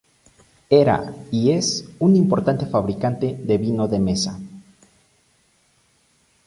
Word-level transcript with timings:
Era, 0.71 1.13
y 1.29 1.51
es, 1.51 1.85
un 1.99 2.15
importante 2.15 2.65
fabricante 2.65 3.35
de 3.37 3.57
vino 3.59 3.87
de 3.87 3.99
misa. 3.99 4.39